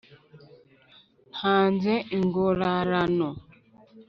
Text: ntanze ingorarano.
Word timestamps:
ntanze 1.35 1.93
ingorarano. 2.17 3.29